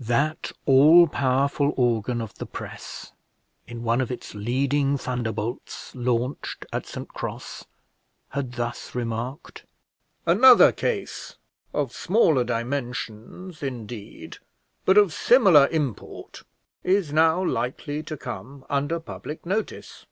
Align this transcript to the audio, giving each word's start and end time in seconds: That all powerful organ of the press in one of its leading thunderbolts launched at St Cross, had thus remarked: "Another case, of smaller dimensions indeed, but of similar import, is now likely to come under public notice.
That 0.00 0.52
all 0.64 1.08
powerful 1.08 1.74
organ 1.76 2.20
of 2.20 2.32
the 2.36 2.46
press 2.46 3.10
in 3.66 3.82
one 3.82 4.00
of 4.00 4.12
its 4.12 4.32
leading 4.32 4.96
thunderbolts 4.96 5.92
launched 5.92 6.64
at 6.72 6.86
St 6.86 7.08
Cross, 7.08 7.64
had 8.28 8.52
thus 8.52 8.94
remarked: 8.94 9.64
"Another 10.24 10.70
case, 10.70 11.34
of 11.74 11.90
smaller 11.92 12.44
dimensions 12.44 13.60
indeed, 13.60 14.38
but 14.84 14.96
of 14.96 15.12
similar 15.12 15.66
import, 15.72 16.44
is 16.84 17.12
now 17.12 17.42
likely 17.44 18.00
to 18.04 18.16
come 18.16 18.64
under 18.70 19.00
public 19.00 19.44
notice. 19.44 20.06